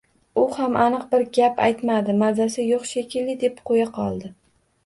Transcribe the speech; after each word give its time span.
U 0.43 0.45
ham 0.53 0.77
aniq 0.85 1.03
bir 1.11 1.25
gap 1.37 1.61
aytmadi, 1.67 2.17
mazasi 2.23 2.65
yoʻq, 2.71 2.89
shekilli, 2.95 3.39
deb 3.45 3.63
qoʻya 3.73 3.89
qoldi. 4.01 4.35